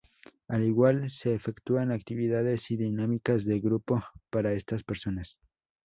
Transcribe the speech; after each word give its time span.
Al 0.47 0.63
igual 0.63 1.11
se 1.11 1.35
efectúan 1.35 1.91
actividades 1.91 2.71
y 2.71 2.75
dinámicas 2.77 3.45
de 3.45 3.59
grupo 3.59 4.03
para 4.31 4.53
estas 4.53 4.83
personas. 4.83 5.37